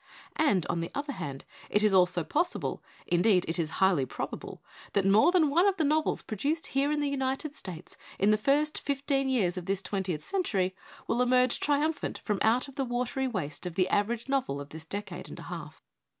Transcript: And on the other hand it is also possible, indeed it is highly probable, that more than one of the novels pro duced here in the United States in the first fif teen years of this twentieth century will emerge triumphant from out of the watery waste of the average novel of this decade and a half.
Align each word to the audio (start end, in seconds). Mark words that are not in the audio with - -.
And 0.37 0.65
on 0.65 0.79
the 0.79 0.89
other 0.95 1.13
hand 1.13 1.45
it 1.69 1.83
is 1.83 1.93
also 1.93 2.23
possible, 2.23 2.81
indeed 3.05 3.45
it 3.47 3.59
is 3.59 3.69
highly 3.77 4.03
probable, 4.03 4.59
that 4.93 5.05
more 5.05 5.31
than 5.31 5.47
one 5.51 5.67
of 5.67 5.77
the 5.77 5.83
novels 5.83 6.23
pro 6.23 6.37
duced 6.37 6.65
here 6.73 6.91
in 6.91 7.01
the 7.01 7.07
United 7.07 7.55
States 7.55 7.97
in 8.17 8.31
the 8.31 8.35
first 8.35 8.79
fif 8.79 9.05
teen 9.05 9.29
years 9.29 9.57
of 9.57 9.67
this 9.67 9.83
twentieth 9.83 10.25
century 10.25 10.75
will 11.05 11.21
emerge 11.21 11.59
triumphant 11.59 12.17
from 12.23 12.39
out 12.41 12.67
of 12.67 12.77
the 12.77 12.83
watery 12.85 13.27
waste 13.27 13.67
of 13.67 13.75
the 13.75 13.87
average 13.89 14.27
novel 14.27 14.59
of 14.59 14.69
this 14.69 14.85
decade 14.87 15.29
and 15.29 15.37
a 15.37 15.43
half. 15.43 15.83